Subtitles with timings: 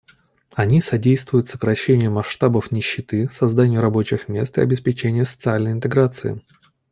[0.55, 6.41] Они содействуют сокращению масштабов нищеты, созданию рабочих мест и обеспечению социальной интеграции.